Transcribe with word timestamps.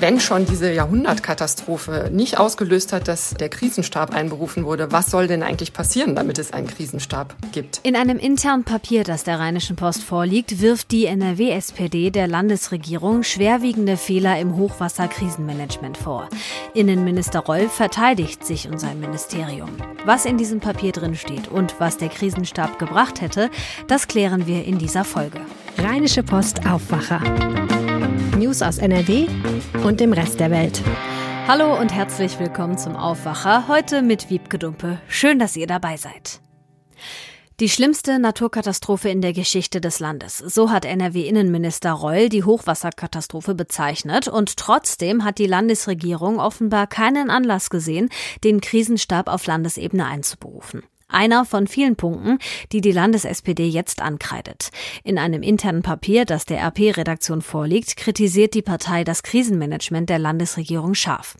wenn 0.00 0.20
schon 0.20 0.46
diese 0.46 0.72
Jahrhundertkatastrophe 0.72 2.10
nicht 2.12 2.38
ausgelöst 2.38 2.92
hat, 2.92 3.08
dass 3.08 3.34
der 3.34 3.48
Krisenstab 3.48 4.14
einberufen 4.14 4.64
wurde, 4.64 4.92
was 4.92 5.10
soll 5.10 5.26
denn 5.26 5.42
eigentlich 5.42 5.72
passieren, 5.72 6.14
damit 6.14 6.38
es 6.38 6.52
einen 6.52 6.66
Krisenstab 6.66 7.34
gibt? 7.52 7.80
In 7.82 7.96
einem 7.96 8.18
internen 8.18 8.64
Papier, 8.64 9.04
das 9.04 9.24
der 9.24 9.38
Rheinischen 9.38 9.76
Post 9.76 10.02
vorliegt, 10.02 10.60
wirft 10.60 10.90
die 10.92 11.06
NRW-SPD 11.06 12.10
der 12.10 12.28
Landesregierung 12.28 13.22
schwerwiegende 13.22 13.96
Fehler 13.96 14.38
im 14.38 14.56
Hochwasserkrisenmanagement 14.56 15.96
vor. 15.96 16.28
Innenminister 16.74 17.40
Roll 17.40 17.68
verteidigt 17.68 18.44
sich 18.44 18.68
und 18.68 18.78
sein 18.78 19.00
Ministerium. 19.00 19.70
Was 20.04 20.24
in 20.24 20.38
diesem 20.38 20.60
Papier 20.60 20.92
drin 20.92 21.16
steht 21.16 21.48
und 21.48 21.74
was 21.78 21.96
der 21.96 22.08
Krisenstab 22.08 22.78
gebracht 22.78 23.20
hätte, 23.20 23.50
das 23.86 24.08
klären 24.08 24.46
wir 24.46 24.64
in 24.64 24.78
dieser 24.78 25.04
Folge. 25.04 25.40
Rheinische 25.78 26.22
Post 26.22 26.66
Aufwacher. 26.66 27.20
News 28.48 28.62
aus 28.62 28.78
NRW 28.78 29.26
und 29.84 30.00
dem 30.00 30.14
Rest 30.14 30.40
der 30.40 30.50
Welt. 30.50 30.80
Hallo 31.46 31.78
und 31.78 31.92
herzlich 31.92 32.38
willkommen 32.38 32.78
zum 32.78 32.96
Aufwacher, 32.96 33.68
heute 33.68 34.00
mit 34.00 34.30
Wiebke 34.30 34.58
Dumpe. 34.58 34.98
Schön, 35.06 35.38
dass 35.38 35.54
ihr 35.54 35.66
dabei 35.66 35.98
seid. 35.98 36.40
Die 37.60 37.68
schlimmste 37.68 38.18
Naturkatastrophe 38.18 39.10
in 39.10 39.20
der 39.20 39.34
Geschichte 39.34 39.82
des 39.82 40.00
Landes. 40.00 40.38
So 40.38 40.70
hat 40.70 40.86
NRW-Innenminister 40.86 41.92
Reul 41.92 42.30
die 42.30 42.42
Hochwasserkatastrophe 42.42 43.54
bezeichnet. 43.54 44.28
Und 44.28 44.56
trotzdem 44.56 45.24
hat 45.24 45.36
die 45.36 45.46
Landesregierung 45.46 46.40
offenbar 46.40 46.86
keinen 46.86 47.28
Anlass 47.28 47.68
gesehen, 47.68 48.08
den 48.44 48.62
Krisenstab 48.62 49.28
auf 49.28 49.44
Landesebene 49.44 50.06
einzuberufen. 50.06 50.84
Einer 51.10 51.46
von 51.46 51.66
vielen 51.66 51.96
Punkten, 51.96 52.38
die 52.70 52.82
die 52.82 52.92
Landes-SPD 52.92 53.66
jetzt 53.66 54.02
ankreidet. 54.02 54.68
In 55.04 55.18
einem 55.18 55.42
internen 55.42 55.80
Papier, 55.80 56.26
das 56.26 56.44
der 56.44 56.60
RP-Redaktion 56.60 57.40
vorliegt, 57.40 57.96
kritisiert 57.96 58.52
die 58.52 58.60
Partei 58.60 59.04
das 59.04 59.22
Krisenmanagement 59.22 60.10
der 60.10 60.18
Landesregierung 60.18 60.92
scharf. 60.92 61.36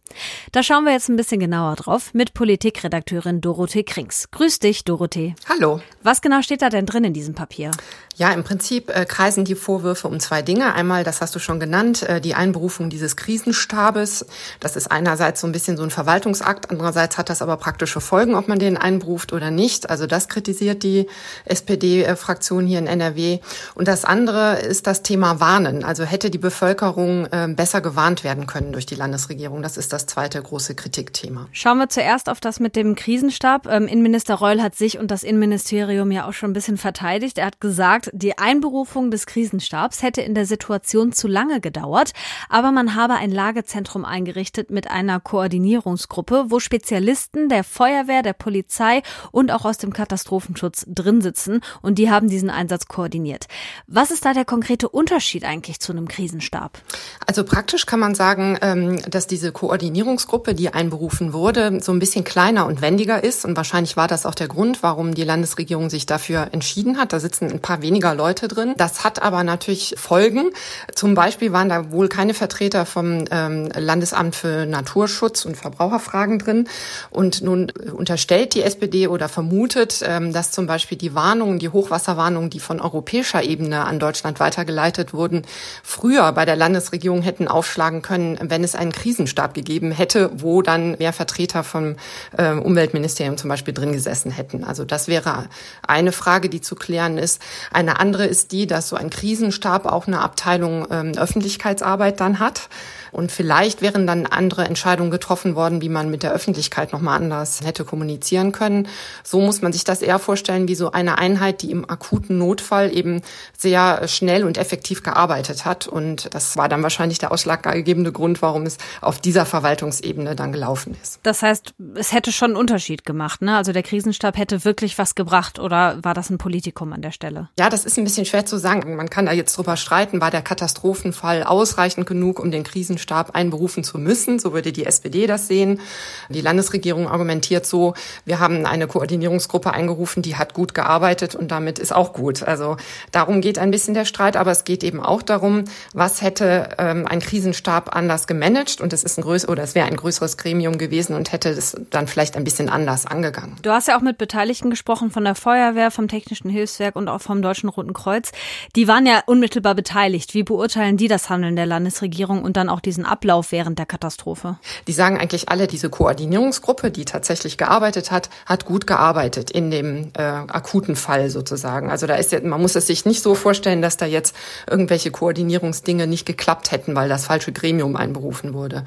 Da 0.53 0.63
schauen 0.63 0.85
wir 0.85 0.93
jetzt 0.93 1.11
ein 1.11 1.17
bisschen 1.17 1.39
genauer 1.39 1.77
drauf 1.77 2.15
mit 2.15 2.33
Politikredakteurin 2.33 3.43
Dorothee 3.43 3.85
Krings. 3.85 4.31
Grüß 4.31 4.59
dich, 4.61 4.85
Dorothee. 4.85 5.35
Hallo. 5.47 5.83
Was 6.03 6.23
genau 6.23 6.41
steht 6.41 6.63
da 6.63 6.71
denn 6.71 6.87
drin 6.87 7.05
in 7.05 7.13
diesem 7.13 7.35
Papier? 7.35 7.71
Ja, 8.17 8.33
im 8.33 8.45
Prinzip 8.45 8.89
äh, 8.89 9.05
kreisen 9.05 9.45
die 9.45 9.55
Vorwürfe 9.55 10.09
um 10.09 10.19
zwei 10.19 10.41
Dinge. 10.43 10.75
Einmal, 10.75 11.05
das 11.05 11.21
hast 11.21 11.35
du 11.35 11.39
schon 11.39 11.61
genannt, 11.61 12.03
äh, 12.03 12.21
die 12.23 12.35
Einberufung 12.35 12.89
dieses 12.89 13.17
Krisenstabes. 13.17 14.27
Das 14.61 14.77
ist 14.77 14.91
einerseits 14.91 15.43
so 15.43 15.47
ein 15.47 15.53
bisschen 15.53 15.77
so 15.77 15.85
ein 15.85 15.91
Verwaltungsakt, 15.91 16.71
andererseits 16.71 17.19
hat 17.19 17.29
das 17.29 17.43
aber 17.43 17.59
praktische 17.59 18.01
Folgen, 18.01 18.35
ob 18.35 18.49
man 18.49 18.59
den 18.59 18.79
einberuft 18.79 19.33
oder 19.33 19.51
nicht. 19.51 19.58
Also 19.89 20.07
das 20.07 20.29
kritisiert 20.29 20.83
die 20.83 21.07
SPD-Fraktion 21.45 22.67
hier 22.67 22.79
in 22.79 22.87
NRW. 22.87 23.41
Und 23.75 23.89
das 23.89 24.05
andere 24.05 24.59
ist 24.61 24.87
das 24.87 25.03
Thema 25.03 25.41
Warnen. 25.41 25.85
Also 25.85 26.05
hätte 26.05 26.31
die 26.31 26.39
Bevölkerung 26.39 27.27
äh, 27.27 27.49
besser 27.49 27.81
gewarnt 27.81 28.25
werden 28.25 28.47
können 28.47 28.73
durch 28.73 28.87
die 28.87 28.95
Landesregierung. 28.95 29.63
Das 29.63 29.77
ist 29.77 29.93
das 29.93 30.07
zweite 30.07 30.41
große 30.41 30.75
Kritikthema. 30.75 31.49
Schauen 31.53 31.79
wir 31.79 31.89
zuerst 31.89 32.29
auf 32.29 32.41
das 32.41 32.61
mit 32.61 32.77
dem 32.77 32.95
Krisenstab. 32.95 33.67
Ähm, 33.67 33.87
Innenminister 33.87 34.35
Reul 34.35 34.63
hat 34.63 34.75
sich 34.75 34.99
und 34.99 35.11
das 35.11 35.23
Innenministerium 35.23 36.11
ja 36.11 36.27
auch 36.27 36.33
schon 36.33 36.51
ein 36.51 36.55
bisschen 36.55 36.79
verteidigt. 36.79 37.39
Er 37.39 37.47
hat 37.47 37.61
gesagt, 37.61 38.11
die 38.13 38.39
Einberufung 38.39 39.11
des 39.11 39.27
Krisenstabs 39.27 40.03
hätte 40.03 40.23
in 40.23 40.35
der 40.35 40.47
Situation 40.47 41.13
zu 41.13 41.29
lange 41.29 41.61
gedauert, 41.61 42.13
aber 42.49 42.73
man 42.73 42.95
habe 42.95 43.15
ein 43.15 43.31
Lagezentrum 43.31 44.05
eingerichtet 44.05 44.71
mit 44.71 44.91
einer 44.91 45.21
Koordinierungsgruppe, 45.21 46.47
wo 46.49 46.61
Spezialisten 46.61 47.49
der 47.49 47.65
Feuerwehr, 47.65 48.23
der 48.23 48.33
Polizei 48.33 49.03
und 49.33 49.48
auch 49.51 49.65
aus 49.65 49.79
dem 49.79 49.93
Katastrophenschutz 49.93 50.87
drin 50.89 51.21
sitzen 51.21 51.61
und 51.83 51.99
die 51.99 52.11
haben 52.11 52.29
diesen 52.29 52.51
Einsatz 52.51 52.87
koordiniert. 52.87 53.47
Was 53.87 54.11
ist 54.11 54.25
da 54.25 54.33
der 54.33 54.45
konkrete 54.45 54.89
Unterschied 54.89 55.45
eigentlich 55.45 55.81
zu 55.81 55.93
einem 55.93 56.09
Krisenstab? 56.09 56.79
Also 57.27 57.45
praktisch 57.45 57.87
kann 57.87 58.01
man 58.01 58.15
sagen, 58.15 58.59
ähm, 58.63 58.99
dass 59.11 59.27
diese 59.27 59.53
Koordinierungsgruppe, 59.53 60.55
die 60.55 60.73
einberufen 60.73 61.33
wurde, 61.33 61.81
so 61.83 61.93
ein 61.93 61.99
bisschen 61.99 62.25
kleiner 62.25 62.67
und 62.67 62.81
wendiger 62.81 63.23
ist 63.23 63.45
und 63.45 63.57
wahrscheinlich 63.57 63.97
war 63.97 64.09
das 64.09 64.25
auch 64.25 64.35
der 64.35 64.49
Grund, 64.49 64.83
warum 64.83 65.15
die 65.15 65.25
Landesregierung 65.25 65.91
sich 65.91 66.07
dafür 66.07 66.49
entschieden 66.53 66.97
hat. 66.97 67.13
Da 67.13 67.21
sitzen 67.21 67.51
ein 67.51 67.61
paar 67.61 67.83
wenige 67.83 67.99
weniger 67.99 68.15
Leute 68.15 68.47
drin. 68.47 68.75
Das 68.77 69.03
hat 69.03 69.23
aber 69.23 69.43
natürlich 69.43 69.95
Folgen. 69.99 70.51
Zum 70.95 71.15
Beispiel 71.15 71.53
waren 71.53 71.69
da 71.69 71.91
wohl 71.91 72.09
keine 72.09 72.33
Vertreter 72.33 72.87
vom 72.87 73.25
ähm, 73.31 73.69
Landesamt 73.75 74.37
für 74.37 74.67
Naturschutz 74.67 75.45
und 75.45 75.57
Verbraucherfragen 75.57 76.39
drin. 76.39 76.69
Und 77.11 77.43
nun 77.43 77.73
unterstellt 77.93 78.55
die 78.55 78.63
SPD 78.63 79.09
oder 79.09 79.29
vermutet, 79.39 80.01
ähm, 80.07 80.33
dass 80.33 80.53
zum 80.53 80.67
Beispiel 80.67 80.97
die 80.97 81.15
Warnungen, 81.15 81.59
die 81.59 81.71
Hochwasserwarnungen, 81.71 82.51
die 82.51 82.61
von 82.61 82.81
europäischer 82.81 83.43
Ebene 83.43 83.85
an 83.85 83.99
Deutschland 83.99 84.39
weitergeleitet 84.39 85.13
wurden, 85.13 85.43
früher 85.83 86.31
bei 86.33 86.45
der 86.45 86.57
Landesregierung 86.57 87.23
hätten 87.23 87.49
aufschlagen 87.49 88.03
können, 88.03 88.39
wenn 88.41 88.63
es 88.63 88.77
einen 88.77 88.93
Krisenstab 88.93 89.55
gegeben 89.55 89.91
hätte, 89.91 90.31
wo 90.35 90.63
dann 90.63 90.97
mehr 90.99 91.13
Vertreter 91.13 91.65
vom 91.65 91.97
äh, 92.37 92.53
Umweltministerium 92.53 93.37
zum 93.37 93.49
Beispiel 93.49 93.75
drin 93.75 93.93
gesessen 93.93 94.31
hätten. 94.31 94.63
Also 94.63 94.85
das 94.85 95.09
wäre 95.09 95.49
eine 95.87 96.13
Frage, 96.13 96.49
die 96.49 96.61
zu 96.61 96.77
klären 96.77 97.19
ist. 97.19 97.43
Eine 97.73 97.89
eine 97.89 98.01
andere 98.01 98.27
ist 98.27 98.53
die, 98.53 98.67
dass 98.67 98.91
so 98.91 98.97
ein 98.97 99.09
Krisenstab 99.09 99.87
auch 99.87 100.07
eine 100.07 100.21
Abteilung 100.21 100.87
ähm, 100.91 101.13
Öffentlichkeitsarbeit 101.17 102.21
dann 102.21 102.39
hat. 102.39 102.69
Und 103.13 103.33
vielleicht 103.33 103.83
wären 103.83 104.07
dann 104.07 104.27
andere 104.27 104.65
Entscheidungen 104.65 105.11
getroffen 105.11 105.55
worden, 105.55 105.81
wie 105.81 105.89
man 105.89 106.11
mit 106.11 106.23
der 106.23 106.33
Öffentlichkeit 106.33 106.93
nochmal 106.93 107.17
anders 107.17 107.61
hätte 107.65 107.85
kommunizieren 107.85 108.53
können. 108.53 108.89
So 109.25 109.41
muss 109.41 109.63
man 109.63 109.73
sich 109.73 109.85
das 109.85 110.03
eher 110.03 110.19
vorstellen 110.19 110.69
wie 110.69 110.75
so 110.75 110.93
eine 110.93 111.19
Einheit, 111.19 111.63
die 111.63 111.71
im 111.71 111.89
akuten 111.89 112.39
Notfall 112.39 112.95
eben 112.95 113.23
sehr 113.57 114.07
schnell 114.09 114.45
und 114.45 114.59
effektiv 114.59 115.03
gearbeitet 115.03 115.65
hat. 115.65 115.87
Und 115.87 116.33
das 116.35 116.57
war 116.57 116.69
dann 116.69 116.83
wahrscheinlich 116.83 117.19
der 117.19 117.33
ausschlaggebende 117.33 118.13
Grund, 118.13 118.43
warum 118.43 118.65
es 118.65 118.79
auf 119.01 119.19
dieser 119.19 119.47
Verwaltungsebene 119.47 120.37
dann 120.37 120.53
gelaufen 120.53 120.97
ist. 121.03 121.21
Das 121.23 121.43
heißt, 121.43 121.75
es 121.95 122.13
hätte 122.13 122.33
schon 122.33 122.51
einen 122.51 122.57
Unterschied 122.57 123.05
gemacht, 123.05 123.43
ne? 123.43 123.57
Also 123.57 123.73
der 123.73 123.83
Krisenstab 123.83 124.37
hätte 124.37 124.65
wirklich 124.65 124.99
was 124.99 125.15
gebracht 125.15 125.59
oder 125.59 125.99
war 126.03 126.15
das 126.15 126.31
ein 126.31 126.39
Politikum 126.39 126.93
an 126.93 127.03
der 127.03 127.13
Stelle? 127.13 127.49
Ja, 127.59 127.71
das 127.71 127.85
ist 127.85 127.99
ein 127.99 128.05
bisschen 128.05 128.27
schwer 128.27 128.47
zu 128.47 128.59
sagen. 128.59 128.97
Man 128.97 129.11
kann 129.11 129.27
da 129.27 129.33
jetzt 129.33 129.57
drüber 129.57 129.77
streiten, 129.77 130.21
war 130.21 130.31
der 130.31 130.43
Katastrophenfall 130.43 131.43
ausreichend 131.43 132.07
genug, 132.07 132.39
um 132.41 132.51
den 132.51 132.65
Krisenstab 132.65 132.98
Krisenstab 132.99 133.35
einberufen 133.35 133.85
zu 133.85 133.99
müssen. 133.99 134.39
So 134.39 134.53
würde 134.53 134.73
die 134.73 134.85
SPD 134.85 135.27
das 135.27 135.47
sehen. 135.47 135.81
Die 136.29 136.41
Landesregierung 136.41 137.09
argumentiert 137.09 137.67
so, 137.67 137.95
wir 138.25 138.41
haben 138.41 138.67
eine 138.67 138.87
Koordinierungsgruppe 138.87 139.73
eingerufen, 139.73 140.23
die 140.23 140.37
hat 140.37 140.55
gut 140.55 140.75
gearbeitet 140.75 141.35
und 141.35 141.51
damit 141.51 141.79
ist 141.79 141.95
auch 141.95 142.13
gut. 142.13 142.43
Also 142.43 142.77
darum 143.13 143.41
geht 143.41 143.59
ein 143.59 143.71
bisschen 143.71 143.95
der 143.95 144.05
Streit, 144.05 144.37
aber 144.37 144.51
es 144.51 144.65
geht 144.65 144.83
eben 144.83 145.01
auch 145.01 145.23
darum, 145.23 145.65
was 145.95 146.23
hätte 146.23 146.71
ähm, 146.79 147.07
ein 147.07 147.21
Krisenstab 147.21 147.95
anders 147.95 148.27
gemanagt 148.27 148.81
und 148.81 148.93
es 148.93 149.05
ist 149.05 149.19
ein 149.19 149.23
größeres 149.23 149.49
oder 149.49 149.63
es 149.63 149.75
wäre 149.75 149.87
ein 149.87 149.97
größeres 149.97 150.37
Gremium 150.37 150.79
gewesen 150.79 151.15
und 151.15 151.33
hätte 151.33 151.51
es 151.51 151.77
dann 151.91 152.07
vielleicht 152.07 152.37
ein 152.37 152.45
bisschen 152.45 152.69
anders 152.69 153.07
angegangen. 153.07 153.57
Du 153.63 153.71
hast 153.71 153.89
ja 153.89 153.97
auch 153.97 154.03
mit 154.03 154.19
Beteiligten 154.19 154.71
gesprochen 154.71 155.11
von 155.11 155.25
der 155.25 155.35
Feuerwehr, 155.35 155.91
vom 155.91 156.09
Technischen 156.09 156.51
Hilfswerk 156.51 156.97
und 156.97 157.09
auch 157.09 157.21
vom 157.21 157.43
Deutschen 157.43 157.69
Roten 157.69 157.93
Kreuz. 157.93 158.33
Die 158.75 158.89
waren 158.89 159.07
ja 159.07 159.23
unmittelbar 159.27 159.75
beteiligt. 159.75 160.35
Wie 160.35 160.43
beurteilen 160.43 160.97
die 160.97 161.09
das 161.09 161.31
Handeln 161.31 161.57
der 161.57 161.67
Landesregierung 161.67 162.43
und 162.43 162.57
dann 162.57 162.69
auch 162.69 162.81
die 162.81 162.88
diesen 162.89 163.05
Ablauf 163.05 163.53
während 163.53 163.79
der 163.79 163.85
Katastrophe? 163.85 164.59
Die 164.87 164.93
sagen 164.93 165.19
eigentlich 165.19 165.51
alle, 165.51 165.67
diese 165.67 165.91
Koordinierungsgruppe, 165.91 166.91
die 166.91 167.05
tatsächlich 167.05 167.59
gearbeitet 167.59 168.11
hat, 168.11 168.31
hat 168.47 168.65
gut 168.65 168.87
gearbeitet 168.87 169.51
in 169.51 169.71
dem 169.71 170.11
äh, 170.17 170.23
akuten 170.23 170.97
Fall 170.97 171.29
sozusagen. 171.29 171.91
Also 171.91 172.07
da 172.07 172.15
ist 172.15 172.33
ja, 172.33 172.41
man 172.41 172.63
muss 172.63 172.77
es 172.77 172.87
sich 172.87 173.05
nicht 173.05 173.23
so 173.23 173.35
vorstellen, 173.35 173.83
dass 173.83 173.99
da 173.99 174.07
jetzt 174.07 174.35
irgendwelche 174.67 175.11
Koordinierungsdinge 175.11 176.07
nicht 176.07 176.25
geklappt 176.25 176.73
hätten, 176.73 176.97
weil 176.97 177.11
das 177.11 177.27
falsche 177.27 177.53
Gremium 177.53 177.95
einberufen 177.95 178.55
wurde. 178.55 178.85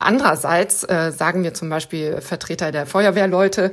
Andererseits 0.00 0.82
äh, 0.82 1.12
sagen 1.12 1.44
wir 1.44 1.54
zum 1.54 1.70
Beispiel 1.70 2.20
Vertreter 2.20 2.72
der 2.72 2.86
Feuerwehrleute, 2.86 3.70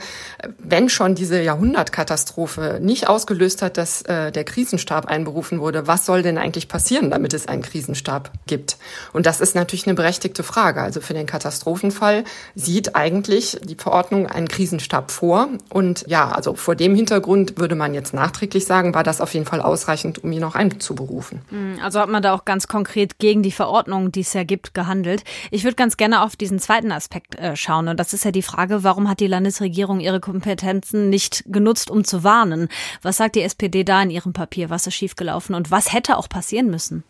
wenn 0.59 0.89
schon 0.89 1.15
diese 1.15 1.41
Jahrhundertkatastrophe 1.41 2.77
nicht 2.81 3.09
ausgelöst 3.09 3.63
hat, 3.63 3.77
dass 3.77 4.03
äh, 4.03 4.31
der 4.31 4.43
Krisenstab 4.43 5.07
einberufen 5.07 5.59
wurde, 5.59 5.87
was 5.87 6.05
soll 6.05 6.21
denn 6.21 6.37
eigentlich 6.37 6.67
passieren, 6.67 7.09
damit 7.09 7.33
es 7.33 7.47
einen 7.47 7.63
Krisenstab 7.63 8.31
gibt? 8.45 8.77
Und 9.11 9.25
das 9.25 9.41
ist 9.41 9.55
natürlich 9.55 9.70
natürlich 9.71 9.87
eine 9.87 9.95
berechtigte 9.95 10.43
Frage. 10.43 10.81
Also 10.81 10.99
für 10.99 11.13
den 11.13 11.25
Katastrophenfall 11.25 12.25
sieht 12.55 12.93
eigentlich 12.93 13.57
die 13.63 13.75
Verordnung 13.75 14.27
einen 14.27 14.49
Krisenstab 14.49 15.11
vor. 15.11 15.47
Und 15.69 16.03
ja, 16.07 16.29
also 16.29 16.55
vor 16.55 16.75
dem 16.75 16.93
Hintergrund 16.93 17.57
würde 17.57 17.75
man 17.75 17.93
jetzt 17.93 18.13
nachträglich 18.13 18.65
sagen, 18.65 18.93
war 18.93 19.03
das 19.03 19.21
auf 19.21 19.33
jeden 19.33 19.45
Fall 19.45 19.61
ausreichend, 19.61 20.23
um 20.25 20.31
ihn 20.33 20.43
auch 20.43 20.55
einzuberufen. 20.55 21.41
Hm, 21.49 21.79
also 21.81 22.01
hat 22.01 22.09
man 22.09 22.21
da 22.21 22.33
auch 22.33 22.43
ganz 22.43 22.67
konkret 22.67 23.17
gegen 23.17 23.43
die 23.43 23.51
Verordnung, 23.51 24.11
die 24.11 24.21
es 24.21 24.33
ja 24.33 24.43
gibt, 24.43 24.73
gehandelt. 24.73 25.23
Ich 25.51 25.63
würde 25.63 25.75
ganz 25.75 25.95
gerne 25.95 26.21
auf 26.21 26.35
diesen 26.35 26.59
zweiten 26.59 26.91
Aspekt 26.91 27.35
äh, 27.35 27.55
schauen. 27.55 27.87
Und 27.87 27.97
das 27.97 28.11
ist 28.11 28.25
ja 28.25 28.31
die 28.31 28.41
Frage, 28.41 28.83
warum 28.83 29.09
hat 29.09 29.21
die 29.21 29.27
Landesregierung 29.27 30.01
ihre 30.01 30.19
Kompetenzen 30.19 31.09
nicht 31.09 31.45
genutzt, 31.47 31.89
um 31.89 32.03
zu 32.03 32.25
warnen? 32.25 32.67
Was 33.01 33.17
sagt 33.17 33.35
die 33.35 33.43
SPD 33.43 33.85
da 33.85 34.01
in 34.01 34.09
ihrem 34.09 34.33
Papier? 34.33 34.69
Was 34.69 34.85
ist 34.85 34.95
schiefgelaufen 34.95 35.55
und 35.55 35.71
was 35.71 35.93
hätte 35.93 36.17
auch 36.17 36.27
passieren 36.27 36.69
müssen? 36.69 37.05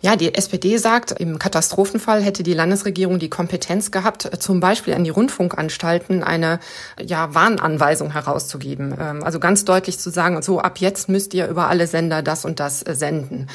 Ja, 0.00 0.16
die 0.16 0.34
SPD 0.34 0.76
sagt, 0.76 1.12
im 1.12 1.38
Katastrophenfall 1.38 2.22
hätte 2.22 2.42
die 2.42 2.52
Landesregierung 2.52 3.18
die 3.18 3.30
Kompetenz 3.30 3.90
gehabt, 3.90 4.28
zum 4.38 4.60
Beispiel 4.60 4.94
an 4.94 5.04
die 5.04 5.10
Rundfunkanstalten 5.10 6.22
eine 6.22 6.60
ja, 7.00 7.34
Warnanweisung 7.34 8.12
herauszugeben. 8.12 8.94
Ähm, 9.00 9.24
also 9.24 9.40
ganz 9.40 9.64
deutlich 9.64 9.98
zu 9.98 10.10
sagen, 10.10 10.42
so 10.42 10.60
ab 10.60 10.78
jetzt 10.78 11.08
müsst 11.08 11.32
ihr 11.34 11.48
über 11.48 11.68
alle 11.68 11.86
Sender 11.86 12.22
das 12.22 12.44
und 12.44 12.60
das 12.60 12.82
äh, 12.82 12.94
senden. 12.94 13.48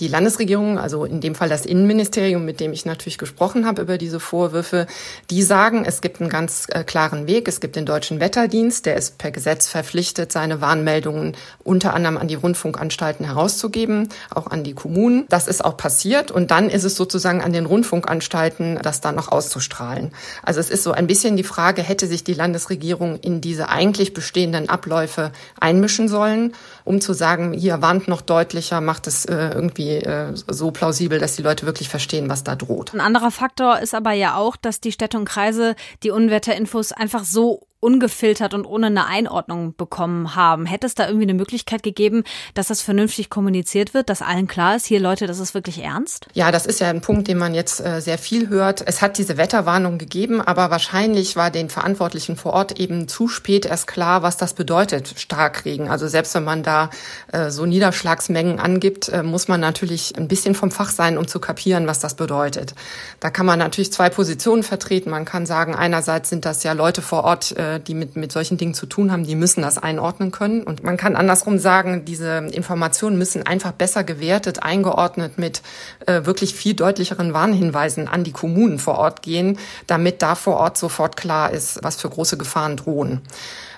Die 0.00 0.08
Landesregierung, 0.08 0.78
also 0.78 1.04
in 1.04 1.20
dem 1.20 1.34
Fall 1.34 1.48
das 1.48 1.66
Innenministerium, 1.66 2.44
mit 2.44 2.60
dem 2.60 2.72
ich 2.72 2.84
natürlich 2.84 3.18
gesprochen 3.18 3.66
habe 3.66 3.82
über 3.82 3.98
diese 3.98 4.20
Vorwürfe, 4.20 4.86
die 5.30 5.42
sagen, 5.42 5.84
es 5.84 6.00
gibt 6.00 6.20
einen 6.20 6.30
ganz 6.30 6.66
äh, 6.70 6.84
klaren 6.84 7.26
Weg. 7.26 7.48
Es 7.48 7.60
gibt 7.60 7.76
den 7.76 7.86
Deutschen 7.86 8.20
Wetterdienst, 8.20 8.86
der 8.86 8.96
ist 8.96 9.18
per 9.18 9.30
Gesetz 9.30 9.68
verpflichtet, 9.68 10.32
seine 10.32 10.60
Warnmeldungen 10.60 11.36
unter 11.62 11.94
anderem 11.94 12.16
an 12.16 12.28
die 12.28 12.34
Rundfunkanstalten 12.34 13.26
herauszugeben, 13.26 14.08
auch 14.30 14.46
an 14.46 14.64
die 14.64 14.74
Kommunen. 14.74 15.26
Das 15.28 15.48
ist 15.48 15.64
auch 15.64 15.76
passiert 15.76 16.30
und 16.30 16.50
dann 16.50 16.70
ist 16.70 16.84
es 16.84 16.96
sozusagen 16.96 17.42
an 17.42 17.52
den 17.52 17.66
Rundfunkanstalten, 17.66 18.78
das 18.82 19.00
dann 19.00 19.14
noch 19.14 19.28
auszustrahlen. 19.30 20.12
Also 20.42 20.60
es 20.60 20.70
ist 20.70 20.82
so 20.84 20.92
ein 20.92 21.06
bisschen 21.06 21.36
die 21.36 21.44
Frage, 21.44 21.82
hätte 21.82 22.06
sich 22.06 22.24
die 22.24 22.34
Landesregierung 22.34 23.18
in 23.20 23.40
diese 23.40 23.68
eigentlich 23.68 24.14
bestehenden 24.14 24.68
Abläufe 24.68 25.32
einmischen 25.60 26.08
sollen, 26.08 26.54
um 26.84 27.00
zu 27.00 27.12
sagen, 27.12 27.52
hier 27.52 27.82
warnt 27.82 28.08
noch 28.08 28.22
deutlicher, 28.22 28.80
macht 28.80 29.06
es 29.06 29.24
äh, 29.24 29.50
irgendwie 29.82 30.06
äh, 30.06 30.32
so 30.34 30.70
plausibel, 30.70 31.18
dass 31.18 31.36
die 31.36 31.42
Leute 31.42 31.66
wirklich 31.66 31.88
verstehen, 31.88 32.28
was 32.28 32.44
da 32.44 32.56
droht. 32.56 32.94
Ein 32.94 33.00
anderer 33.00 33.30
Faktor 33.30 33.78
ist 33.80 33.94
aber 33.94 34.12
ja 34.12 34.36
auch, 34.36 34.56
dass 34.56 34.80
die 34.80 34.92
Städte 34.92 35.18
und 35.18 35.24
Kreise 35.24 35.74
die 36.02 36.10
Unwetterinfos 36.10 36.92
einfach 36.92 37.24
so 37.24 37.66
ungefiltert 37.82 38.54
und 38.54 38.64
ohne 38.64 38.86
eine 38.86 39.06
Einordnung 39.06 39.74
bekommen 39.76 40.36
haben. 40.36 40.66
Hätte 40.66 40.86
es 40.86 40.94
da 40.94 41.06
irgendwie 41.06 41.24
eine 41.24 41.34
Möglichkeit 41.34 41.82
gegeben, 41.82 42.22
dass 42.54 42.68
das 42.68 42.80
vernünftig 42.80 43.28
kommuniziert 43.28 43.92
wird, 43.92 44.08
dass 44.08 44.22
allen 44.22 44.46
klar 44.46 44.76
ist, 44.76 44.86
hier 44.86 45.00
Leute, 45.00 45.26
das 45.26 45.40
ist 45.40 45.52
wirklich 45.52 45.82
ernst? 45.82 46.26
Ja, 46.32 46.52
das 46.52 46.64
ist 46.64 46.78
ja 46.78 46.88
ein 46.88 47.00
Punkt, 47.00 47.26
den 47.26 47.38
man 47.38 47.54
jetzt 47.54 47.84
äh, 47.84 48.00
sehr 48.00 48.18
viel 48.18 48.48
hört. 48.48 48.84
Es 48.86 49.02
hat 49.02 49.18
diese 49.18 49.36
Wetterwarnung 49.36 49.98
gegeben, 49.98 50.40
aber 50.40 50.70
wahrscheinlich 50.70 51.34
war 51.34 51.50
den 51.50 51.70
Verantwortlichen 51.70 52.36
vor 52.36 52.52
Ort 52.52 52.78
eben 52.78 53.08
zu 53.08 53.26
spät 53.26 53.66
erst 53.66 53.88
klar, 53.88 54.22
was 54.22 54.36
das 54.36 54.54
bedeutet, 54.54 55.14
Starkregen. 55.16 55.88
Also 55.88 56.06
selbst 56.06 56.36
wenn 56.36 56.44
man 56.44 56.62
da 56.62 56.88
äh, 57.32 57.50
so 57.50 57.66
Niederschlagsmengen 57.66 58.60
angibt, 58.60 59.08
äh, 59.08 59.24
muss 59.24 59.48
man 59.48 59.60
natürlich 59.60 60.16
ein 60.16 60.28
bisschen 60.28 60.54
vom 60.54 60.70
Fach 60.70 60.90
sein, 60.90 61.18
um 61.18 61.26
zu 61.26 61.40
kapieren, 61.40 61.88
was 61.88 61.98
das 61.98 62.14
bedeutet. 62.14 62.76
Da 63.18 63.30
kann 63.30 63.44
man 63.44 63.58
natürlich 63.58 63.92
zwei 63.92 64.08
Positionen 64.08 64.62
vertreten. 64.62 65.10
Man 65.10 65.24
kann 65.24 65.46
sagen, 65.46 65.74
einerseits 65.74 66.28
sind 66.28 66.44
das 66.44 66.62
ja 66.62 66.74
Leute 66.74 67.02
vor 67.02 67.24
Ort, 67.24 67.56
die 67.78 67.94
mit, 67.94 68.16
mit 68.16 68.32
solchen 68.32 68.56
Dingen 68.56 68.74
zu 68.74 68.86
tun 68.86 69.12
haben, 69.12 69.24
die 69.24 69.34
müssen 69.34 69.62
das 69.62 69.78
einordnen 69.78 70.30
können. 70.30 70.62
Und 70.62 70.82
man 70.82 70.96
kann 70.96 71.16
andersrum 71.16 71.58
sagen, 71.58 72.04
diese 72.04 72.48
Informationen 72.52 73.18
müssen 73.18 73.46
einfach 73.46 73.72
besser 73.72 74.04
gewertet, 74.04 74.62
eingeordnet 74.62 75.38
mit 75.38 75.62
äh, 76.06 76.24
wirklich 76.24 76.54
viel 76.54 76.74
deutlicheren 76.74 77.32
Warnhinweisen 77.32 78.08
an 78.08 78.24
die 78.24 78.32
Kommunen 78.32 78.78
vor 78.78 78.98
Ort 78.98 79.22
gehen, 79.22 79.58
damit 79.86 80.22
da 80.22 80.34
vor 80.34 80.56
Ort 80.56 80.78
sofort 80.78 81.16
klar 81.16 81.50
ist, 81.50 81.80
was 81.82 82.00
für 82.00 82.08
große 82.08 82.38
Gefahren 82.38 82.76
drohen. 82.76 83.22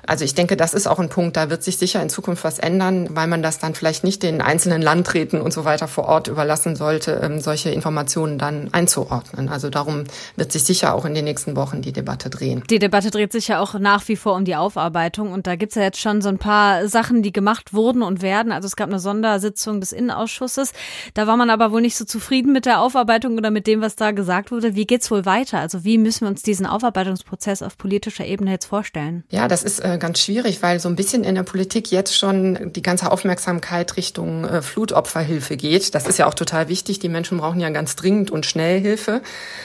Also 0.06 0.24
ich 0.24 0.34
denke, 0.34 0.56
das 0.56 0.74
ist 0.74 0.86
auch 0.86 0.98
ein 0.98 1.08
Punkt, 1.08 1.36
da 1.36 1.50
wird 1.50 1.62
sich 1.62 1.78
sicher 1.78 2.02
in 2.02 2.08
Zukunft 2.08 2.44
was 2.44 2.58
ändern, 2.58 3.08
weil 3.10 3.26
man 3.26 3.42
das 3.42 3.58
dann 3.58 3.74
vielleicht 3.74 4.04
nicht 4.04 4.22
den 4.22 4.40
einzelnen 4.40 4.82
Landräten 4.82 5.40
und 5.40 5.52
so 5.52 5.64
weiter 5.64 5.88
vor 5.88 6.04
Ort 6.04 6.28
überlassen 6.28 6.76
sollte, 6.76 7.20
ähm, 7.22 7.40
solche 7.40 7.70
Informationen 7.70 8.38
dann 8.38 8.68
einzuordnen. 8.72 9.48
Also 9.48 9.70
darum 9.70 10.04
wird 10.36 10.52
sich 10.52 10.64
sicher 10.64 10.94
auch 10.94 11.04
in 11.04 11.14
den 11.14 11.24
nächsten 11.24 11.56
Wochen 11.56 11.82
die 11.82 11.92
Debatte 11.92 12.30
drehen. 12.30 12.62
Die 12.70 12.78
Debatte 12.78 13.10
dreht 13.10 13.32
sich 13.32 13.48
ja 13.48 13.60
auch 13.60 13.74
nach 13.74 14.06
wie 14.08 14.16
vor 14.16 14.34
um 14.34 14.44
die 14.44 14.56
Aufarbeitung 14.56 15.32
und 15.32 15.46
da 15.46 15.56
gibt's 15.56 15.74
ja 15.74 15.82
jetzt 15.82 16.00
schon 16.00 16.22
so 16.22 16.28
ein 16.28 16.38
paar 16.38 16.88
Sachen, 16.88 17.22
die 17.22 17.32
gemacht 17.32 17.72
wurden 17.72 18.02
und 18.02 18.22
werden. 18.22 18.52
Also 18.52 18.66
es 18.66 18.76
gab 18.76 18.88
eine 18.88 18.98
Sondersitzung 18.98 19.80
des 19.80 19.92
Innenausschusses. 19.92 20.72
Da 21.14 21.26
war 21.26 21.36
man 21.36 21.50
aber 21.50 21.72
wohl 21.72 21.80
nicht 21.80 21.96
so 21.96 22.04
zufrieden 22.04 22.52
mit 22.52 22.66
der 22.66 22.80
Aufarbeitung 22.80 23.36
oder 23.36 23.50
mit 23.50 23.66
dem, 23.66 23.80
was 23.80 23.96
da 23.96 24.10
gesagt 24.10 24.50
wurde. 24.50 24.74
Wie 24.74 24.86
geht's 24.86 25.10
wohl 25.10 25.24
weiter? 25.24 25.60
Also 25.60 25.84
wie 25.84 25.98
müssen 25.98 26.22
wir 26.22 26.28
uns 26.28 26.42
diesen 26.42 26.66
Aufarbeitungsprozess 26.66 27.62
auf 27.62 27.78
politischer 27.78 28.24
Ebene 28.24 28.50
jetzt 28.50 28.66
vorstellen? 28.66 29.24
Ja, 29.30 29.48
das 29.48 29.62
ist 29.62 29.80
äh, 29.80 29.93
ganz 29.98 30.20
schwierig, 30.20 30.62
weil 30.62 30.80
so 30.80 30.88
ein 30.88 30.96
bisschen 30.96 31.24
in 31.24 31.34
der 31.34 31.42
Politik 31.42 31.90
jetzt 31.90 32.16
schon 32.16 32.72
die 32.72 32.82
ganze 32.82 33.10
Aufmerksamkeit 33.10 33.96
Richtung 33.96 34.44
äh, 34.44 34.62
Flutopferhilfe 34.62 35.56
geht. 35.56 35.94
Das 35.94 36.06
ist 36.06 36.18
ja 36.18 36.26
auch 36.26 36.34
total 36.34 36.68
wichtig. 36.68 36.98
Die 36.98 37.08
Menschen 37.08 37.38
brauchen 37.38 37.60
ja 37.60 37.70
ganz 37.70 37.96
dringend 37.96 38.30
und 38.30 38.46
schnell 38.46 38.80
Hilfe. 38.80 39.22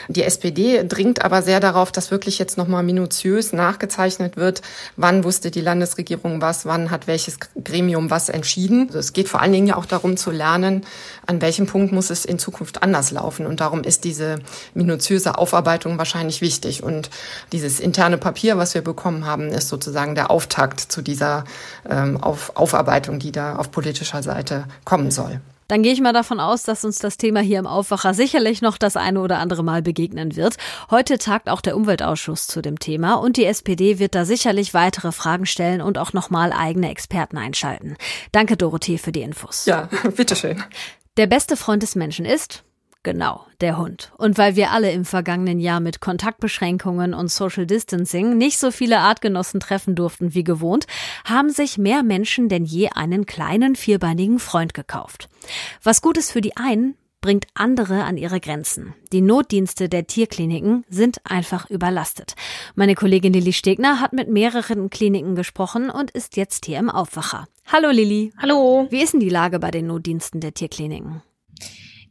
Die 0.07 0.23
SPD 0.23 0.83
dringt 0.87 1.23
aber 1.23 1.41
sehr 1.41 1.59
darauf, 1.59 1.91
dass 1.91 2.11
wirklich 2.11 2.39
jetzt 2.39 2.57
nochmal 2.57 2.83
minutiös 2.83 3.53
nachgezeichnet 3.53 4.37
wird, 4.37 4.61
wann 4.95 5.23
wusste 5.23 5.51
die 5.51 5.61
Landesregierung 5.61 6.41
was, 6.41 6.65
wann 6.65 6.91
hat 6.91 7.07
welches 7.07 7.37
Gremium 7.63 8.09
was 8.09 8.29
entschieden. 8.29 8.87
Also 8.87 8.99
es 8.99 9.13
geht 9.13 9.29
vor 9.29 9.41
allen 9.41 9.51
Dingen 9.51 9.67
ja 9.67 9.75
auch 9.75 9.85
darum 9.85 10.17
zu 10.17 10.31
lernen, 10.31 10.85
an 11.25 11.41
welchem 11.41 11.67
Punkt 11.67 11.91
muss 11.91 12.09
es 12.09 12.25
in 12.25 12.39
Zukunft 12.39 12.83
anders 12.83 13.11
laufen. 13.11 13.45
Und 13.45 13.59
darum 13.59 13.83
ist 13.83 14.03
diese 14.03 14.39
minutiöse 14.73 15.37
Aufarbeitung 15.37 15.97
wahrscheinlich 15.97 16.41
wichtig. 16.41 16.83
Und 16.83 17.09
dieses 17.51 17.79
interne 17.79 18.17
Papier, 18.17 18.57
was 18.57 18.73
wir 18.73 18.81
bekommen 18.81 19.25
haben, 19.25 19.49
ist 19.49 19.67
sozusagen 19.69 20.15
der 20.19 20.31
Auftakt 20.31 20.81
zu 20.81 21.01
dieser 21.01 21.45
ähm, 21.89 22.21
Auf 22.21 22.51
Aufarbeitung, 22.57 23.19
die 23.19 23.31
da 23.31 23.55
auf 23.55 23.71
politischer 23.71 24.21
Seite 24.21 24.65
kommen 24.83 25.11
soll. 25.11 25.39
Dann 25.69 25.81
gehe 25.81 25.93
ich 25.93 26.01
mal 26.01 26.13
davon 26.13 26.41
aus, 26.41 26.63
dass 26.63 26.83
uns 26.83 26.97
das 26.97 27.15
Thema 27.15 27.39
hier 27.39 27.59
im 27.59 27.67
Aufwacher 27.67 28.13
sicherlich 28.13 28.61
noch 28.61 28.77
das 28.77 28.97
eine 28.97 29.21
oder 29.21 29.37
andere 29.37 29.63
Mal 29.63 29.81
begegnen 29.81 30.35
wird. 30.35 30.57
Heute 30.89 31.19
tagt 31.19 31.47
auch 31.47 31.61
der 31.61 31.77
Umweltausschuss 31.77 32.47
zu 32.47 32.61
dem 32.61 32.79
Thema 32.79 33.13
und 33.13 33.37
die 33.37 33.45
SPD 33.45 33.97
wird 33.97 34.13
da 34.13 34.25
sicherlich 34.25 34.73
weitere 34.73 35.13
Fragen 35.13 35.45
stellen 35.45 35.81
und 35.81 35.97
auch 35.97 36.11
nochmal 36.11 36.51
eigene 36.51 36.89
Experten 36.89 37.37
einschalten. 37.37 37.95
Danke, 38.33 38.57
Dorothee, 38.57 38.97
für 38.97 39.13
die 39.13 39.21
Infos. 39.21 39.67
Ja, 39.67 39.87
bitteschön. 40.17 40.61
Der 41.15 41.27
beste 41.27 41.55
Freund 41.55 41.83
des 41.83 41.95
Menschen 41.95 42.25
ist 42.25 42.63
Genau, 43.03 43.45
der 43.61 43.77
Hund. 43.77 44.11
Und 44.17 44.37
weil 44.37 44.57
wir 44.57 44.71
alle 44.71 44.91
im 44.91 45.05
vergangenen 45.05 45.59
Jahr 45.59 45.79
mit 45.79 46.01
Kontaktbeschränkungen 46.01 47.13
und 47.13 47.31
Social 47.31 47.65
Distancing 47.65 48.37
nicht 48.37 48.59
so 48.59 48.71
viele 48.71 48.99
Artgenossen 48.99 49.61
treffen 49.61 49.95
durften 49.95 50.33
wie 50.33 50.43
gewohnt, 50.43 50.85
haben 51.23 51.49
sich 51.49 51.77
mehr 51.77 52.03
Menschen 52.03 52.49
denn 52.49 52.65
je 52.65 52.89
einen 52.89 53.25
kleinen 53.25 53.77
vierbeinigen 53.77 54.37
Freund 54.37 54.73
gekauft. 54.73 55.29
Was 55.81 56.01
gut 56.01 56.17
ist 56.17 56.31
für 56.31 56.41
die 56.41 56.57
einen, 56.57 56.95
bringt 57.21 57.47
andere 57.53 58.03
an 58.03 58.17
ihre 58.17 58.41
Grenzen. 58.41 58.93
Die 59.13 59.21
Notdienste 59.21 59.87
der 59.87 60.05
Tierkliniken 60.07 60.83
sind 60.89 61.19
einfach 61.23 61.69
überlastet. 61.69 62.35
Meine 62.75 62.95
Kollegin 62.95 63.33
Lilly 63.33 63.53
Stegner 63.53 64.01
hat 64.01 64.11
mit 64.11 64.29
mehreren 64.29 64.89
Kliniken 64.89 65.35
gesprochen 65.35 65.89
und 65.89 66.11
ist 66.11 66.35
jetzt 66.35 66.65
hier 66.65 66.79
im 66.79 66.89
Aufwacher. 66.89 67.47
Hallo 67.71 67.91
Lilly. 67.91 68.33
Hallo. 68.37 68.87
Wie 68.89 69.01
ist 69.01 69.13
denn 69.13 69.19
die 69.21 69.29
Lage 69.29 69.59
bei 69.59 69.71
den 69.71 69.87
Notdiensten 69.87 70.41
der 70.41 70.53
Tierkliniken? 70.53 71.21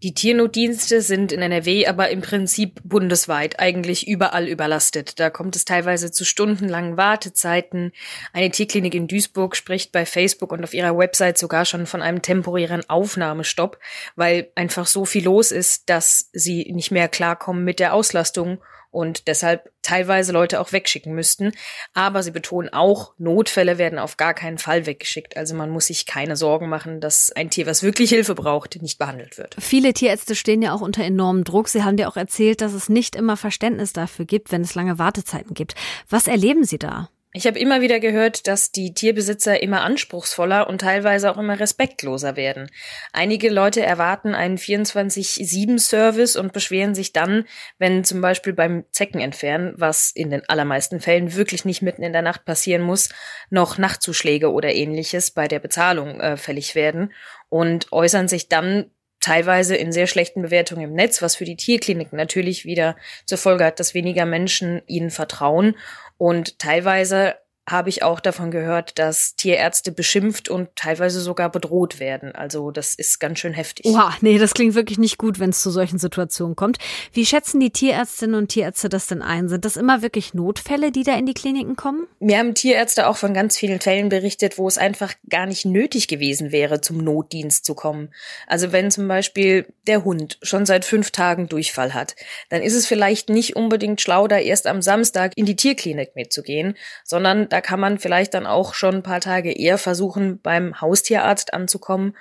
Die 0.04 0.14
Tiernotdienste 0.14 1.02
sind 1.02 1.32
in 1.32 1.42
NRW 1.42 1.88
aber 1.88 2.10
im 2.10 2.20
Prinzip 2.20 2.80
bundesweit 2.84 3.58
eigentlich 3.58 4.06
überall 4.06 4.46
überlastet. 4.46 5.18
Da 5.18 5.28
kommt 5.28 5.56
es 5.56 5.64
teilweise 5.64 6.12
zu 6.12 6.24
stundenlangen 6.24 6.96
Wartezeiten. 6.96 7.90
Eine 8.32 8.50
Tierklinik 8.50 8.94
in 8.94 9.08
Duisburg 9.08 9.56
spricht 9.56 9.90
bei 9.90 10.06
Facebook 10.06 10.52
und 10.52 10.62
auf 10.62 10.72
ihrer 10.72 10.96
Website 10.96 11.36
sogar 11.36 11.64
schon 11.64 11.86
von 11.86 12.00
einem 12.00 12.22
temporären 12.22 12.88
Aufnahmestopp, 12.88 13.80
weil 14.14 14.52
einfach 14.54 14.86
so 14.86 15.04
viel 15.04 15.24
los 15.24 15.50
ist, 15.50 15.90
dass 15.90 16.28
sie 16.32 16.70
nicht 16.72 16.92
mehr 16.92 17.08
klarkommen 17.08 17.64
mit 17.64 17.80
der 17.80 17.92
Auslastung 17.92 18.58
und 18.90 19.28
deshalb 19.28 19.70
teilweise 19.82 20.32
Leute 20.32 20.60
auch 20.60 20.72
wegschicken 20.72 21.14
müssten. 21.14 21.52
Aber 21.94 22.22
sie 22.22 22.30
betonen 22.30 22.72
auch, 22.72 23.14
Notfälle 23.18 23.78
werden 23.78 23.98
auf 23.98 24.16
gar 24.16 24.34
keinen 24.34 24.58
Fall 24.58 24.86
weggeschickt. 24.86 25.36
Also 25.36 25.54
man 25.54 25.70
muss 25.70 25.86
sich 25.86 26.06
keine 26.06 26.36
Sorgen 26.36 26.68
machen, 26.68 27.00
dass 27.00 27.32
ein 27.32 27.50
Tier, 27.50 27.66
was 27.66 27.82
wirklich 27.82 28.10
Hilfe 28.10 28.34
braucht, 28.34 28.80
nicht 28.82 28.98
behandelt 28.98 29.38
wird. 29.38 29.56
Viele 29.58 29.92
Tierärzte 29.92 30.34
stehen 30.34 30.62
ja 30.62 30.72
auch 30.72 30.80
unter 30.80 31.04
enormem 31.04 31.44
Druck. 31.44 31.68
Sie 31.68 31.82
haben 31.82 31.96
dir 31.96 32.08
auch 32.08 32.16
erzählt, 32.16 32.60
dass 32.60 32.72
es 32.72 32.88
nicht 32.88 33.16
immer 33.16 33.36
Verständnis 33.36 33.92
dafür 33.92 34.24
gibt, 34.24 34.52
wenn 34.52 34.62
es 34.62 34.74
lange 34.74 34.98
Wartezeiten 34.98 35.54
gibt. 35.54 35.74
Was 36.08 36.26
erleben 36.26 36.64
Sie 36.64 36.78
da? 36.78 37.08
Ich 37.34 37.46
habe 37.46 37.58
immer 37.58 37.82
wieder 37.82 38.00
gehört, 38.00 38.46
dass 38.46 38.72
die 38.72 38.94
Tierbesitzer 38.94 39.62
immer 39.62 39.82
anspruchsvoller 39.82 40.66
und 40.66 40.80
teilweise 40.80 41.30
auch 41.30 41.36
immer 41.36 41.60
respektloser 41.60 42.36
werden. 42.36 42.70
Einige 43.12 43.50
Leute 43.50 43.82
erwarten 43.82 44.34
einen 44.34 44.56
24-7-Service 44.56 46.36
und 46.36 46.54
beschweren 46.54 46.94
sich 46.94 47.12
dann, 47.12 47.44
wenn 47.76 48.02
zum 48.02 48.22
Beispiel 48.22 48.54
beim 48.54 48.84
Zeckenentfernen, 48.92 49.74
was 49.76 50.10
in 50.10 50.30
den 50.30 50.48
allermeisten 50.48 51.00
Fällen 51.00 51.34
wirklich 51.34 51.66
nicht 51.66 51.82
mitten 51.82 52.02
in 52.02 52.14
der 52.14 52.22
Nacht 52.22 52.46
passieren 52.46 52.80
muss, 52.80 53.10
noch 53.50 53.76
Nachtzuschläge 53.76 54.50
oder 54.50 54.72
ähnliches 54.72 55.30
bei 55.30 55.48
der 55.48 55.58
Bezahlung 55.58 56.20
äh, 56.20 56.38
fällig 56.38 56.74
werden 56.74 57.12
und 57.50 57.92
äußern 57.92 58.28
sich 58.28 58.48
dann 58.48 58.90
teilweise 59.20 59.76
in 59.76 59.92
sehr 59.92 60.06
schlechten 60.06 60.42
Bewertungen 60.42 60.82
im 60.82 60.94
Netz, 60.94 61.22
was 61.22 61.36
für 61.36 61.44
die 61.44 61.56
Tierkliniken 61.56 62.16
natürlich 62.16 62.64
wieder 62.64 62.96
zur 63.24 63.38
Folge 63.38 63.64
hat, 63.64 63.80
dass 63.80 63.94
weniger 63.94 64.26
Menschen 64.26 64.82
ihnen 64.86 65.10
vertrauen. 65.10 65.76
Und 66.16 66.58
teilweise 66.58 67.36
habe 67.70 67.88
ich 67.88 68.02
auch 68.02 68.20
davon 68.20 68.50
gehört, 68.50 68.98
dass 68.98 69.36
Tierärzte 69.36 69.92
beschimpft 69.92 70.48
und 70.48 70.74
teilweise 70.74 71.20
sogar 71.20 71.50
bedroht 71.50 72.00
werden. 72.00 72.32
Also 72.34 72.70
das 72.70 72.94
ist 72.94 73.20
ganz 73.20 73.38
schön 73.38 73.52
heftig. 73.52 73.86
Oha, 73.86 74.16
nee, 74.20 74.38
das 74.38 74.54
klingt 74.54 74.74
wirklich 74.74 74.98
nicht 74.98 75.18
gut, 75.18 75.38
wenn 75.38 75.50
es 75.50 75.60
zu 75.60 75.70
solchen 75.70 75.98
Situationen 75.98 76.56
kommt. 76.56 76.78
Wie 77.12 77.26
schätzen 77.26 77.60
die 77.60 77.70
Tierärztinnen 77.70 78.36
und 78.36 78.48
Tierärzte 78.48 78.88
das 78.88 79.06
denn 79.06 79.22
ein? 79.22 79.48
Sind 79.48 79.64
das 79.64 79.76
immer 79.76 80.02
wirklich 80.02 80.34
Notfälle, 80.34 80.92
die 80.92 81.02
da 81.02 81.16
in 81.16 81.26
die 81.26 81.34
Kliniken 81.34 81.76
kommen? 81.76 82.06
Mir 82.20 82.38
haben 82.38 82.54
Tierärzte 82.54 83.06
auch 83.06 83.16
von 83.16 83.34
ganz 83.34 83.56
vielen 83.56 83.80
Fällen 83.80 84.08
berichtet, 84.08 84.58
wo 84.58 84.66
es 84.66 84.78
einfach 84.78 85.14
gar 85.28 85.46
nicht 85.46 85.64
nötig 85.64 86.08
gewesen 86.08 86.52
wäre, 86.52 86.80
zum 86.80 86.98
Notdienst 86.98 87.64
zu 87.64 87.74
kommen. 87.74 88.12
Also 88.46 88.72
wenn 88.72 88.90
zum 88.90 89.08
Beispiel 89.08 89.66
der 89.86 90.04
Hund 90.04 90.38
schon 90.42 90.66
seit 90.66 90.84
fünf 90.84 91.10
Tagen 91.10 91.48
Durchfall 91.48 91.94
hat, 91.94 92.16
dann 92.48 92.62
ist 92.62 92.74
es 92.74 92.86
vielleicht 92.86 93.28
nicht 93.28 93.56
unbedingt 93.56 94.00
schlau, 94.00 94.26
da 94.26 94.38
erst 94.38 94.66
am 94.66 94.82
Samstag 94.82 95.32
in 95.36 95.46
die 95.46 95.56
Tierklinik 95.56 96.16
mitzugehen, 96.16 96.76
sondern 97.04 97.48
da 97.48 97.57
kann 97.60 97.80
man 97.80 97.98
vielleicht 97.98 98.34
dann 98.34 98.46
auch 98.46 98.74
schon 98.74 98.96
ein 98.96 99.02
paar 99.02 99.20
Tage 99.20 99.52
eher 99.52 99.78
versuchen, 99.78 100.40
beim 100.40 100.80
Haustierarzt 100.80 101.54
anzukommen. 101.54 102.16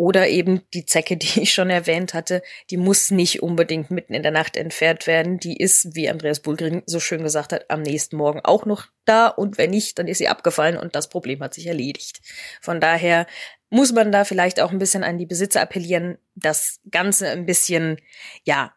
Oder 0.00 0.28
eben 0.28 0.62
die 0.74 0.86
Zecke, 0.86 1.16
die 1.18 1.42
ich 1.42 1.52
schon 1.52 1.70
erwähnt 1.70 2.14
hatte, 2.14 2.42
die 2.70 2.76
muss 2.76 3.10
nicht 3.10 3.42
unbedingt 3.42 3.90
mitten 3.90 4.14
in 4.14 4.22
der 4.22 4.32
Nacht 4.32 4.56
entfernt 4.56 5.06
werden. 5.06 5.38
Die 5.38 5.56
ist, 5.56 5.94
wie 5.94 6.08
Andreas 6.08 6.40
Bulgrin 6.40 6.82
so 6.86 7.00
schön 7.00 7.22
gesagt 7.22 7.52
hat, 7.52 7.68
am 7.68 7.82
nächsten 7.82 8.16
Morgen 8.16 8.40
auch 8.44 8.64
noch 8.64 8.86
da. 9.04 9.26
Und 9.26 9.58
wenn 9.58 9.70
nicht, 9.70 9.98
dann 9.98 10.06
ist 10.06 10.18
sie 10.18 10.28
abgefallen 10.28 10.78
und 10.78 10.94
das 10.94 11.08
Problem 11.08 11.40
hat 11.40 11.54
sich 11.54 11.66
erledigt. 11.66 12.20
Von 12.60 12.80
daher 12.80 13.26
muss 13.70 13.92
man 13.92 14.12
da 14.12 14.24
vielleicht 14.24 14.60
auch 14.60 14.70
ein 14.70 14.78
bisschen 14.78 15.04
an 15.04 15.18
die 15.18 15.26
Besitzer 15.26 15.60
appellieren, 15.60 16.18
das 16.34 16.80
Ganze 16.90 17.28
ein 17.28 17.44
bisschen, 17.44 17.98
ja, 18.44 18.72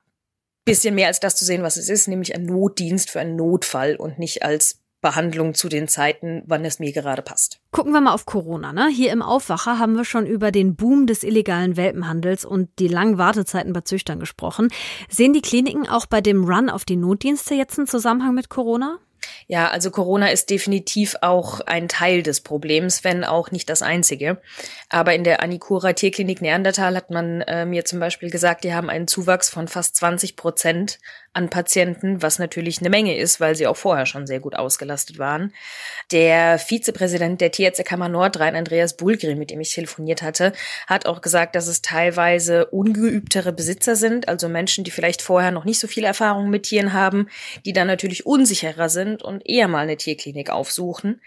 bisschen 0.65 0.95
mehr 0.95 1.07
als 1.07 1.19
das 1.19 1.35
zu 1.35 1.45
sehen, 1.45 1.63
was 1.63 1.77
es 1.77 1.89
ist, 1.89 2.07
nämlich 2.07 2.35
ein 2.35 2.45
Notdienst 2.45 3.09
für 3.09 3.19
einen 3.19 3.35
Notfall 3.35 3.95
und 3.95 4.19
nicht 4.19 4.43
als 4.43 4.80
Behandlung 5.01 5.53
zu 5.53 5.67
den 5.67 5.87
Zeiten, 5.87 6.43
wann 6.45 6.63
es 6.63 6.79
mir 6.79 6.91
gerade 6.91 7.21
passt. 7.21 7.59
Gucken 7.71 7.91
wir 7.91 8.01
mal 8.01 8.13
auf 8.13 8.25
Corona. 8.25 8.71
Ne? 8.71 8.87
Hier 8.87 9.11
im 9.11 9.21
Aufwacher 9.21 9.79
haben 9.79 9.95
wir 9.95 10.05
schon 10.05 10.25
über 10.25 10.51
den 10.51 10.75
Boom 10.75 11.07
des 11.07 11.23
illegalen 11.23 11.75
Welpenhandels 11.75 12.45
und 12.45 12.69
die 12.79 12.87
langen 12.87 13.17
Wartezeiten 13.17 13.73
bei 13.73 13.81
Züchtern 13.81 14.19
gesprochen. 14.19 14.69
Sehen 15.09 15.33
die 15.33 15.41
Kliniken 15.41 15.89
auch 15.89 16.05
bei 16.05 16.21
dem 16.21 16.43
Run 16.43 16.69
auf 16.69 16.85
die 16.85 16.95
Notdienste 16.97 17.55
jetzt 17.55 17.77
einen 17.77 17.87
Zusammenhang 17.87 18.35
mit 18.35 18.49
Corona? 18.49 18.99
Ja, 19.47 19.69
also 19.69 19.91
Corona 19.91 20.29
ist 20.29 20.49
definitiv 20.49 21.15
auch 21.21 21.59
ein 21.61 21.87
Teil 21.87 22.23
des 22.23 22.41
Problems, 22.41 23.03
wenn 23.03 23.23
auch 23.23 23.51
nicht 23.51 23.69
das 23.69 23.81
einzige. 23.81 24.41
Aber 24.89 25.13
in 25.13 25.23
der 25.23 25.41
Anikura 25.41 25.93
Tierklinik 25.93 26.41
Neandertal 26.41 26.95
hat 26.95 27.09
man 27.11 27.41
äh, 27.41 27.65
mir 27.65 27.85
zum 27.85 27.99
Beispiel 27.99 28.29
gesagt, 28.29 28.63
die 28.63 28.73
haben 28.73 28.89
einen 28.89 29.07
Zuwachs 29.07 29.49
von 29.49 29.67
fast 29.67 29.95
20 29.97 30.35
Prozent 30.35 30.99
an 31.33 31.49
Patienten, 31.49 32.21
was 32.21 32.39
natürlich 32.39 32.79
eine 32.79 32.89
Menge 32.89 33.17
ist, 33.17 33.39
weil 33.39 33.55
sie 33.55 33.67
auch 33.67 33.77
vorher 33.77 34.05
schon 34.05 34.27
sehr 34.27 34.41
gut 34.41 34.55
ausgelastet 34.55 35.17
waren. 35.17 35.53
Der 36.11 36.59
Vizepräsident 36.59 37.39
der 37.39 37.51
Tierärztekammer 37.51 38.09
Nordrhein, 38.09 38.55
Andreas 38.55 38.97
Bulgrim, 38.97 39.37
mit 39.37 39.49
dem 39.49 39.61
ich 39.61 39.73
telefoniert 39.73 40.21
hatte, 40.21 40.51
hat 40.87 41.05
auch 41.05 41.21
gesagt, 41.21 41.55
dass 41.55 41.67
es 41.67 41.81
teilweise 41.81 42.65
ungeübtere 42.65 43.53
Besitzer 43.53 43.95
sind, 43.95 44.27
also 44.27 44.49
Menschen, 44.49 44.83
die 44.83 44.91
vielleicht 44.91 45.21
vorher 45.21 45.51
noch 45.51 45.63
nicht 45.63 45.79
so 45.79 45.87
viel 45.87 46.03
Erfahrung 46.03 46.49
mit 46.49 46.63
Tieren 46.63 46.91
haben, 46.91 47.27
die 47.65 47.71
dann 47.71 47.87
natürlich 47.87 48.25
unsicherer 48.25 48.89
sind 48.89 49.10
und 49.17 49.41
eher 49.47 49.67
mal 49.67 49.83
eine 49.83 49.97
Tierklinik 49.97 50.49
aufsuchen. 50.49 51.21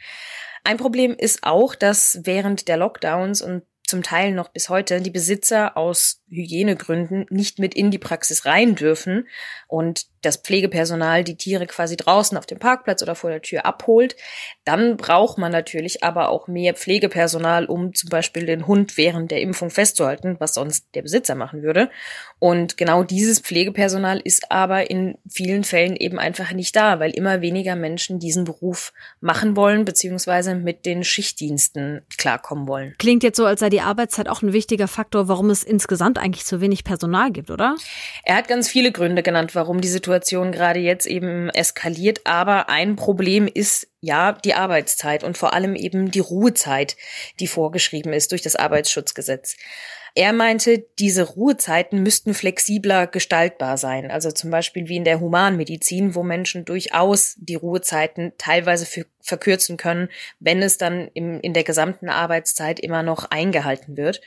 Ein 0.64 0.76
Problem 0.76 1.14
ist 1.16 1.40
auch, 1.42 1.74
dass 1.74 2.20
während 2.22 2.68
der 2.68 2.78
Lockdowns 2.78 3.42
und 3.42 3.64
zum 3.86 4.02
Teil 4.02 4.32
noch 4.32 4.48
bis 4.48 4.70
heute 4.70 5.02
die 5.02 5.10
Besitzer 5.10 5.76
aus 5.76 6.22
Hygienegründen 6.28 7.26
nicht 7.28 7.58
mit 7.58 7.74
in 7.74 7.90
die 7.90 7.98
Praxis 7.98 8.46
rein 8.46 8.74
dürfen 8.74 9.28
und 9.68 10.06
das 10.24 10.36
Pflegepersonal 10.38 11.24
die 11.24 11.36
Tiere 11.36 11.66
quasi 11.66 11.96
draußen 11.96 12.36
auf 12.38 12.46
dem 12.46 12.58
Parkplatz 12.58 13.02
oder 13.02 13.14
vor 13.14 13.30
der 13.30 13.42
Tür 13.42 13.66
abholt, 13.66 14.16
dann 14.64 14.96
braucht 14.96 15.38
man 15.38 15.52
natürlich 15.52 16.02
aber 16.02 16.28
auch 16.28 16.48
mehr 16.48 16.74
Pflegepersonal, 16.74 17.66
um 17.66 17.94
zum 17.94 18.08
Beispiel 18.08 18.46
den 18.46 18.66
Hund 18.66 18.96
während 18.96 19.30
der 19.30 19.40
Impfung 19.40 19.70
festzuhalten, 19.70 20.36
was 20.38 20.54
sonst 20.54 20.86
der 20.94 21.02
Besitzer 21.02 21.34
machen 21.34 21.62
würde. 21.62 21.90
Und 22.38 22.76
genau 22.76 23.02
dieses 23.02 23.40
Pflegepersonal 23.40 24.20
ist 24.22 24.50
aber 24.50 24.90
in 24.90 25.18
vielen 25.28 25.64
Fällen 25.64 25.96
eben 25.96 26.18
einfach 26.18 26.52
nicht 26.52 26.74
da, 26.76 27.00
weil 27.00 27.10
immer 27.10 27.40
weniger 27.40 27.76
Menschen 27.76 28.18
diesen 28.18 28.44
Beruf 28.44 28.92
machen 29.20 29.56
wollen, 29.56 29.84
beziehungsweise 29.84 30.54
mit 30.54 30.86
den 30.86 31.04
Schichtdiensten 31.04 32.02
klarkommen 32.16 32.66
wollen. 32.66 32.94
Klingt 32.98 33.22
jetzt 33.22 33.36
so, 33.36 33.46
als 33.46 33.60
sei 33.60 33.68
die 33.68 33.80
Arbeitszeit 33.80 34.28
auch 34.28 34.42
ein 34.42 34.52
wichtiger 34.52 34.88
Faktor, 34.88 35.28
warum 35.28 35.50
es 35.50 35.62
insgesamt 35.62 36.18
eigentlich 36.18 36.44
zu 36.44 36.60
wenig 36.60 36.84
Personal 36.84 37.30
gibt, 37.30 37.50
oder? 37.50 37.76
Er 38.24 38.36
hat 38.36 38.48
ganz 38.48 38.68
viele 38.68 38.92
Gründe 38.92 39.22
genannt, 39.22 39.54
warum 39.54 39.80
die 39.80 39.88
Situation 39.88 40.13
gerade 40.52 40.80
jetzt 40.80 41.06
eben 41.06 41.50
eskaliert. 41.50 42.20
Aber 42.24 42.68
ein 42.68 42.96
Problem 42.96 43.48
ist 43.52 43.88
ja 44.00 44.32
die 44.32 44.54
Arbeitszeit 44.54 45.24
und 45.24 45.38
vor 45.38 45.54
allem 45.54 45.74
eben 45.74 46.10
die 46.10 46.20
Ruhezeit, 46.20 46.96
die 47.40 47.46
vorgeschrieben 47.46 48.12
ist 48.12 48.32
durch 48.32 48.42
das 48.42 48.56
Arbeitsschutzgesetz. 48.56 49.56
Er 50.16 50.32
meinte, 50.32 50.86
diese 51.00 51.24
Ruhezeiten 51.24 52.02
müssten 52.02 52.34
flexibler 52.34 53.08
gestaltbar 53.08 53.76
sein. 53.76 54.12
Also 54.12 54.30
zum 54.30 54.50
Beispiel 54.50 54.88
wie 54.88 54.96
in 54.96 55.04
der 55.04 55.18
Humanmedizin, 55.18 56.14
wo 56.14 56.22
Menschen 56.22 56.64
durchaus 56.64 57.34
die 57.36 57.56
Ruhezeiten 57.56 58.32
teilweise 58.38 58.86
für 58.86 59.06
verkürzen 59.24 59.76
können, 59.76 60.08
wenn 60.38 60.62
es 60.62 60.76
dann 60.76 61.08
im, 61.14 61.40
in 61.40 61.54
der 61.54 61.64
gesamten 61.64 62.08
Arbeitszeit 62.10 62.78
immer 62.78 63.02
noch 63.02 63.30
eingehalten 63.30 63.96
wird. 63.96 64.20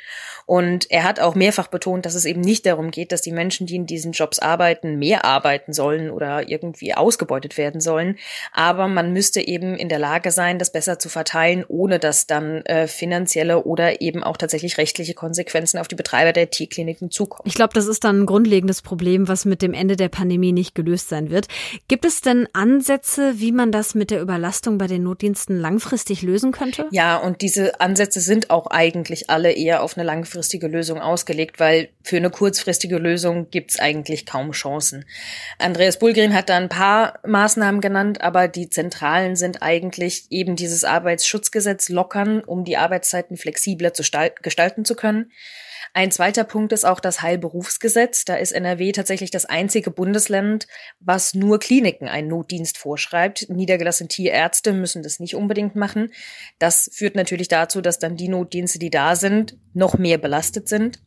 Und 0.46 0.90
er 0.90 1.04
hat 1.04 1.20
auch 1.20 1.36
mehrfach 1.36 1.68
betont, 1.68 2.06
dass 2.06 2.16
es 2.16 2.26
eben 2.26 2.42
nicht 2.42 2.66
darum 2.66 2.90
geht, 2.90 3.12
dass 3.12 3.22
die 3.22 3.32
Menschen, 3.32 3.68
die 3.68 3.76
in 3.76 3.86
diesen 3.86 4.12
Jobs 4.12 4.40
arbeiten, 4.40 4.98
mehr 4.98 5.24
arbeiten 5.24 5.72
sollen 5.72 6.10
oder 6.10 6.50
irgendwie 6.50 6.96
ausgebeutet 6.96 7.58
werden 7.58 7.80
sollen. 7.80 8.18
Aber 8.52 8.88
man 8.88 9.14
müsste 9.14 9.40
eben 9.40 9.76
in 9.76 9.88
der 9.88 10.00
Lage 10.00 10.32
sein, 10.32 10.58
das 10.58 10.72
besser 10.72 10.98
zu 10.98 11.10
verteilen, 11.10 11.64
ohne 11.68 12.00
dass 12.00 12.26
dann 12.26 12.66
äh, 12.66 12.88
finanzielle 12.88 13.64
oder 13.64 14.02
eben 14.02 14.24
auch 14.24 14.38
tatsächlich 14.38 14.80
rechtliche 14.80 15.14
Konsequenzen 15.14 15.78
auf 15.78 15.88
die 15.88 15.96
Betreiber 15.96 16.34
der 16.34 16.50
Tierkliniken 16.50 17.12
zukommen. 17.12 17.48
Ich 17.48 17.54
glaube, 17.54 17.74
das 17.76 17.86
ist 17.86 18.04
dann 18.04 18.22
ein 18.22 18.26
grundlegendes 18.26 18.82
Problem, 18.82 19.28
was 19.28 19.46
mit 19.46 19.62
dem 19.62 19.74
Ende 19.76 19.96
der 19.96 20.10
Pandemie 20.10 20.54
nicht 20.54 20.74
gelöst 20.74 21.10
sein 21.10 21.30
wird. 21.30 21.48
Gibt 21.88 22.06
es 22.06 22.22
denn 22.22 22.48
Ansätze, 22.54 23.40
wie 23.40 23.52
man 23.52 23.72
das 23.72 23.94
mit 23.94 24.10
der 24.10 24.22
Überlastung 24.22 24.80
bei 24.80 24.87
bei 24.88 24.94
den 24.94 25.04
Notdiensten 25.04 25.60
langfristig 25.60 26.22
lösen 26.22 26.54
könnte? 26.54 26.88
Ja, 26.92 27.18
und 27.18 27.42
diese 27.42 27.82
Ansätze 27.82 28.22
sind 28.22 28.50
auch 28.50 28.68
eigentlich 28.68 29.30
alle 29.30 29.52
eher 29.52 29.84
auf 29.84 29.98
eine 29.98 30.06
langfristige 30.06 30.68
Lösung 30.68 31.00
ausgelegt, 31.02 31.60
weil 31.60 31.90
für 32.04 32.16
eine 32.16 32.30
kurzfristige 32.30 32.98
Lösung 32.98 33.50
gibt's 33.50 33.80
eigentlich 33.80 34.26
kaum 34.26 34.52
Chancen. 34.52 35.04
Andreas 35.60 36.00
Bulgrin 36.00 36.34
hat 36.34 36.48
da 36.48 36.56
ein 36.56 36.70
paar 36.70 37.20
Maßnahmen 37.26 37.82
genannt, 37.82 38.22
aber 38.22 38.48
die 38.48 38.70
zentralen 38.70 39.36
sind 39.36 39.62
eigentlich 39.62 40.28
eben 40.30 40.56
dieses 40.56 40.86
Arbeitsschutzgesetz 40.86 41.90
lockern, 41.90 42.42
um 42.42 42.64
die 42.64 42.78
Arbeitszeiten 42.78 43.36
flexibler 43.36 43.94
zu 43.94 44.04
gestalten 44.42 44.86
zu 44.86 44.96
können. 44.96 45.32
Ein 45.94 46.12
zweiter 46.12 46.44
Punkt 46.44 46.74
ist 46.74 46.86
auch 46.86 47.00
das 47.00 47.22
Heilberufsgesetz. 47.22 48.26
Da 48.26 48.36
ist 48.36 48.52
NRW 48.52 48.92
tatsächlich 48.92 49.32
das 49.32 49.46
einzige 49.46 49.92
Bundesland, 49.92 50.68
was 51.00 51.34
nur 51.34 51.60
Kliniken 51.60 52.08
einen 52.08 52.28
Notdienst 52.28 52.78
vorschreibt. 52.78 53.50
Niedergelassene 53.50 54.08
Tierärzte 54.08 54.74
müssen 54.74 55.04
das 55.04 55.20
nicht 55.20 55.36
unbedingt 55.36 55.76
machen. 55.76 56.12
Das 56.60 56.90
führt 56.94 57.16
natürlich 57.16 57.48
dazu, 57.48 57.82
dass 57.82 58.00
dann 58.00 58.16
die 58.16 58.30
Notdienste, 58.30 58.80
die 58.80 58.90
da 58.90 59.16
sind, 59.16 59.58
noch 59.78 59.98
mehr 59.98 60.18
belastet 60.18 60.68
sind. 60.68 61.00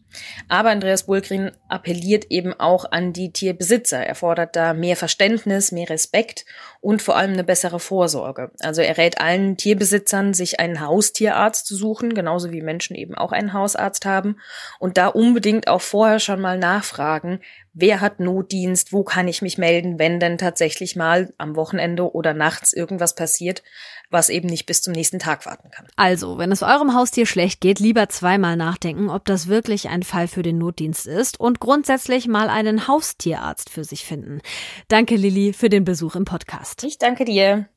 Aber 0.48 0.70
Andreas 0.70 1.04
Bulgrin 1.04 1.52
appelliert 1.68 2.26
eben 2.30 2.52
auch 2.58 2.84
an 2.90 3.12
die 3.12 3.32
Tierbesitzer. 3.32 4.04
Er 4.04 4.14
fordert 4.14 4.56
da 4.56 4.74
mehr 4.74 4.96
Verständnis, 4.96 5.70
mehr 5.70 5.88
Respekt 5.88 6.44
und 6.80 7.00
vor 7.00 7.16
allem 7.16 7.32
eine 7.32 7.44
bessere 7.44 7.78
Vorsorge. 7.78 8.50
Also 8.60 8.82
er 8.82 8.96
rät 8.96 9.20
allen 9.20 9.56
Tierbesitzern, 9.56 10.34
sich 10.34 10.58
einen 10.58 10.80
Haustierarzt 10.80 11.66
zu 11.66 11.76
suchen, 11.76 12.14
genauso 12.14 12.50
wie 12.50 12.62
Menschen 12.62 12.96
eben 12.96 13.14
auch 13.14 13.32
einen 13.32 13.52
Hausarzt 13.52 14.04
haben 14.04 14.36
und 14.78 14.96
da 14.96 15.08
unbedingt 15.08 15.68
auch 15.68 15.82
vorher 15.82 16.18
schon 16.18 16.40
mal 16.40 16.58
nachfragen, 16.58 17.40
wer 17.72 18.00
hat 18.00 18.18
Notdienst, 18.18 18.92
wo 18.92 19.04
kann 19.04 19.28
ich 19.28 19.42
mich 19.42 19.58
melden, 19.58 19.98
wenn 19.98 20.18
denn 20.18 20.38
tatsächlich 20.38 20.96
mal 20.96 21.32
am 21.38 21.54
Wochenende 21.54 22.12
oder 22.12 22.34
nachts 22.34 22.72
irgendwas 22.72 23.14
passiert, 23.14 23.62
was 24.10 24.28
eben 24.28 24.48
nicht 24.48 24.66
bis 24.66 24.82
zum 24.82 24.92
nächsten 24.92 25.18
Tag 25.18 25.46
warten 25.46 25.70
kann. 25.70 25.86
Also, 25.96 26.38
wenn 26.38 26.52
es 26.52 26.62
eurem 26.62 26.94
Haustier 26.94 27.26
schlecht 27.26 27.60
geht, 27.60 27.78
lieber 27.78 28.08
zweimal 28.08 28.56
nachdenken, 28.56 29.08
ob 29.08 29.24
das 29.24 29.46
wirklich 29.46 29.88
ein 29.88 30.02
Fall 30.02 30.28
für 30.28 30.42
den 30.42 30.58
Notdienst 30.58 31.06
ist 31.06 31.38
und 31.38 31.60
grundsätzlich 31.60 32.28
mal 32.28 32.48
einen 32.48 32.88
Haustierarzt 32.88 33.70
für 33.70 33.84
sich 33.84 34.04
finden. 34.04 34.40
Danke, 34.88 35.16
Lilly, 35.16 35.52
für 35.52 35.68
den 35.68 35.84
Besuch 35.84 36.16
im 36.16 36.24
Podcast. 36.24 36.84
Ich 36.84 36.98
danke 36.98 37.24
dir. 37.24 37.68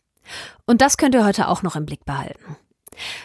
Und 0.65 0.81
das 0.81 0.97
könnt 0.97 1.15
ihr 1.15 1.25
heute 1.25 1.47
auch 1.47 1.63
noch 1.63 1.75
im 1.75 1.85
Blick 1.85 2.05
behalten. 2.05 2.57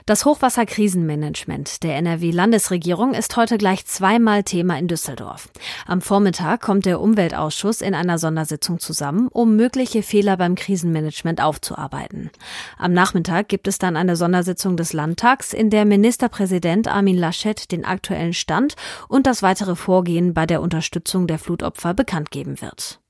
Das 0.07 0.25
Hochwasserkrisenmanagement 0.25 1.83
der 1.83 1.97
NRW-Landesregierung 1.97 3.15
ist 3.15 3.37
heute 3.37 3.59
gleich 3.59 3.87
zweimal 3.87 4.43
Thema 4.43 4.79
in 4.79 4.89
Düsseldorf. 4.89 5.49
Am 5.87 6.01
Vormittag 6.01 6.61
kommt 6.61 6.87
der 6.87 7.01
Umweltausschuss 7.01 7.81
in 7.81 7.95
einer 7.95 8.19
Sondersitzung 8.19 8.79
zusammen, 8.79 9.29
um 9.29 9.57
mögliche 9.57 10.03
Fehler 10.03 10.37
beim 10.37 10.55
Krisenmanagement 10.55 11.43
aufzuarbeiten. 11.43 12.31
Am 12.79 12.93
Nachmittag 12.93 13.49
gibt 13.49 13.69
es 13.69 13.79
dann 13.79 13.97
eine 13.97 14.17
Sondersitzung 14.17 14.77
des 14.77 14.93
Landtags, 14.93 15.53
in 15.53 15.71
der 15.71 15.85
Ministerpräsident 15.85 16.89
Armin 16.89 17.17
Laschet 17.17 17.71
den 17.71 17.85
aktuellen 17.85 18.35
Stand 18.35 18.77
und 19.09 19.27
das 19.27 19.43
weitere 19.43 19.77
Vorgehen 19.77 20.35
bei 20.35 20.47
der 20.47 20.63
Unterstützung 20.63 21.27
der 21.27 21.39
Flutopfer 21.39 21.95
bekannt 21.95 22.31
geben 22.31 22.61
wird. 22.61 23.01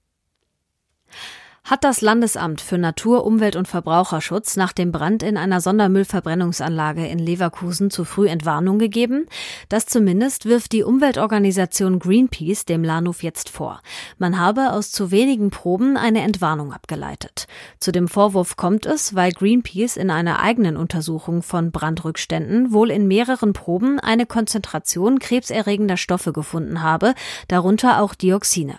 Hat 1.69 1.85
das 1.85 2.01
Landesamt 2.01 2.63
für 2.63 2.79
Natur, 2.79 3.27
Umwelt 3.27 3.55
und 3.55 3.69
Verbraucherschutz 3.69 4.57
nach 4.57 4.73
dem 4.73 4.91
Brand 4.91 5.23
in 5.23 5.37
einer 5.37 5.61
Sondermüllverbrennungsanlage 5.61 7.07
in 7.07 7.19
Leverkusen 7.19 7.91
zu 7.91 8.07
früh 8.07 8.27
Entwarnung 8.27 8.79
gegeben? 8.79 9.27
Das 9.69 9.85
zumindest 9.85 10.47
wirft 10.47 10.73
die 10.73 10.83
Umweltorganisation 10.83 11.99
Greenpeace 11.99 12.65
dem 12.65 12.83
Lahnhof 12.83 13.23
jetzt 13.23 13.51
vor. 13.51 13.83
Man 14.17 14.39
habe 14.39 14.73
aus 14.73 14.93
zu 14.93 15.11
wenigen 15.11 15.51
Proben 15.51 15.99
eine 15.99 16.23
Entwarnung 16.23 16.73
abgeleitet. 16.73 17.47
Zu 17.81 17.93
dem 17.93 18.09
Vorwurf 18.09 18.57
kommt 18.57 18.87
es, 18.87 19.15
weil 19.15 19.33
Greenpeace 19.33 19.99
in 19.99 20.11
einer 20.11 20.41
eigenen 20.41 20.79
Untersuchung 20.79 21.43
von 21.43 21.71
Brandrückständen 21.71 22.73
wohl 22.73 22.91
in 22.91 23.07
mehreren 23.07 23.53
Proben 23.53 24.01
eine 24.01 24.25
Konzentration 24.25 25.19
krebserregender 25.19 25.99
Stoffe 25.99 26.33
gefunden 26.33 26.83
habe, 26.83 27.15
darunter 27.47 28.01
auch 28.01 28.15
Dioxine. 28.15 28.77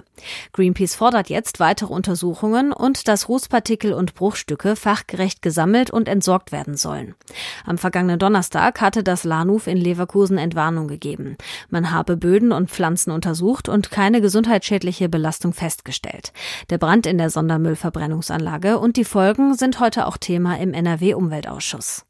Greenpeace 0.53 0.95
fordert 0.95 1.29
jetzt 1.29 1.59
weitere 1.59 1.93
Untersuchungen 1.93 2.73
und 2.79 3.07
dass 3.07 3.29
Rußpartikel 3.29 3.93
und 3.93 4.15
Bruchstücke 4.15 4.75
fachgerecht 4.75 5.41
gesammelt 5.41 5.91
und 5.91 6.07
entsorgt 6.07 6.51
werden 6.51 6.77
sollen. 6.77 7.15
Am 7.65 7.77
vergangenen 7.77 8.19
Donnerstag 8.19 8.81
hatte 8.81 9.03
das 9.03 9.23
Lahnhof 9.23 9.67
in 9.67 9.77
Leverkusen 9.77 10.37
Entwarnung 10.37 10.87
gegeben. 10.87 11.37
Man 11.69 11.91
habe 11.91 12.17
Böden 12.17 12.51
und 12.51 12.71
Pflanzen 12.71 13.11
untersucht 13.11 13.69
und 13.69 13.91
keine 13.91 14.21
gesundheitsschädliche 14.21 15.09
Belastung 15.09 15.53
festgestellt. 15.53 16.33
Der 16.69 16.77
Brand 16.77 17.05
in 17.05 17.17
der 17.17 17.29
Sondermüllverbrennungsanlage 17.29 18.79
und 18.79 18.97
die 18.97 19.05
Folgen 19.05 19.55
sind 19.55 19.79
heute 19.79 20.07
auch 20.07 20.17
Thema 20.17 20.57
im 20.57 20.73
NRW-Umweltausschuss. 20.73 22.05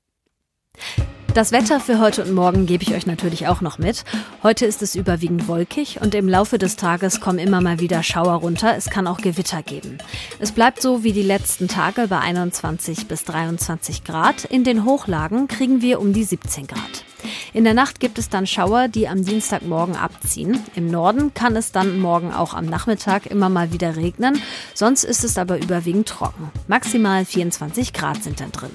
Das 1.35 1.51
Wetter 1.51 1.79
für 1.79 1.99
heute 1.99 2.23
und 2.23 2.33
morgen 2.33 2.65
gebe 2.65 2.83
ich 2.83 2.93
euch 2.93 3.05
natürlich 3.05 3.47
auch 3.47 3.61
noch 3.61 3.77
mit. 3.77 4.03
Heute 4.41 4.65
ist 4.65 4.81
es 4.81 4.95
überwiegend 4.95 5.47
wolkig 5.47 6.01
und 6.01 6.15
im 6.15 6.27
Laufe 6.27 6.57
des 6.57 6.75
Tages 6.75 7.21
kommen 7.21 7.37
immer 7.37 7.61
mal 7.61 7.79
wieder 7.79 8.01
Schauer 8.01 8.33
runter. 8.33 8.75
Es 8.75 8.89
kann 8.89 9.05
auch 9.05 9.19
Gewitter 9.19 9.61
geben. 9.61 9.99
Es 10.39 10.51
bleibt 10.51 10.81
so 10.81 11.03
wie 11.03 11.13
die 11.13 11.21
letzten 11.21 11.67
Tage 11.67 12.07
bei 12.07 12.19
21 12.19 13.07
bis 13.07 13.25
23 13.25 14.03
Grad. 14.03 14.45
In 14.45 14.63
den 14.63 14.85
Hochlagen 14.85 15.47
kriegen 15.47 15.83
wir 15.83 16.01
um 16.01 16.13
die 16.13 16.23
17 16.23 16.65
Grad. 16.65 17.05
In 17.53 17.63
der 17.63 17.73
Nacht 17.73 17.99
gibt 17.99 18.17
es 18.17 18.29
dann 18.29 18.47
Schauer, 18.47 18.87
die 18.87 19.07
am 19.07 19.23
Dienstagmorgen 19.23 19.95
abziehen. 19.95 20.59
Im 20.75 20.89
Norden 20.89 21.33
kann 21.33 21.55
es 21.55 21.71
dann 21.71 21.99
morgen 21.99 22.33
auch 22.33 22.53
am 22.53 22.65
Nachmittag 22.65 23.27
immer 23.27 23.49
mal 23.49 23.71
wieder 23.71 23.95
regnen. 23.95 24.41
Sonst 24.73 25.03
ist 25.03 25.23
es 25.23 25.37
aber 25.37 25.57
überwiegend 25.57 26.07
trocken. 26.07 26.49
Maximal 26.67 27.25
24 27.25 27.93
Grad 27.93 28.23
sind 28.23 28.39
dann 28.39 28.51
drin. 28.51 28.71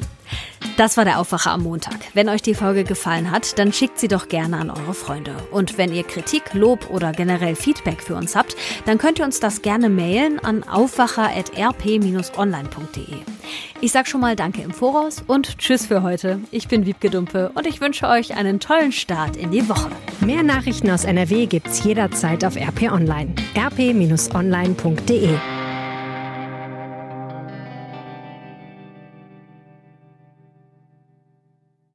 Das 0.77 0.97
war 0.97 1.05
der 1.05 1.21
Aufwacher 1.21 1.53
am 1.53 1.63
Montag. 1.63 2.01
Wenn 2.15 2.29
euch 2.29 2.43
die 2.43 2.55
Folge 2.55 2.83
gefallen 2.83 3.31
hat, 3.31 3.61
dann 3.61 3.73
schickt 3.73 4.01
sie 4.01 4.09
doch 4.09 4.27
gerne 4.29 4.59
an 4.59 4.71
eure 4.71 4.95
Freunde. 4.95 5.37
Und 5.53 5.79
wenn 5.79 5.95
ihr 5.95 6.03
Kritik, 6.03 6.53
Lob 6.53 6.91
oder 6.91 7.13
generell 7.13 7.55
Feedback 7.55 8.03
für 8.03 8.17
uns 8.17 8.35
habt, 8.35 8.57
dann 8.85 8.99
könnt 8.99 9.21
ihr 9.21 9.25
uns 9.25 9.39
das 9.39 9.63
gerne 9.63 9.89
mailen 9.89 10.41
an 10.41 10.65
aufwacher.rp-online.de. 10.65 13.19
Ich 13.81 13.93
sag 13.93 14.09
schon 14.09 14.21
mal 14.21 14.35
Danke 14.35 14.63
im 14.63 14.73
Voraus 14.73 15.23
und 15.27 15.59
Tschüss 15.59 15.87
für 15.87 16.03
heute. 16.03 16.41
Ich 16.51 16.67
bin 16.67 16.87
Wiebke 16.87 17.09
Dumpe 17.09 17.53
und 17.55 17.69
ich 17.69 17.81
wünsche 17.81 18.09
euch 18.09 18.37
einen 18.37 18.59
tollen 18.59 18.91
Start 18.91 19.37
in 19.37 19.53
die 19.53 19.69
Woche. 19.69 19.93
Mehr 20.21 20.43
Nachrichten 20.43 20.91
aus 20.91 21.05
NRW 21.05 21.47
gibt's 21.47 21.85
jederzeit 21.85 22.45
auf 22.45 22.57
RP 22.57 22.91
Online. 22.91 23.33
rp-online.de 23.57 25.39